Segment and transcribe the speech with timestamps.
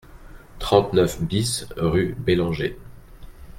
[0.57, 2.75] trente-neuf BIS rue Bellanger